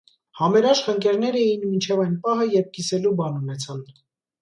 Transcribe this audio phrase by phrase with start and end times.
[0.37, 3.89] Համերաշխ ընկերներ էին մինչև այն պահը, երբ կիսելու բան ունեցան։